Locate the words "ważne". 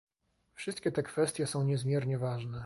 2.17-2.59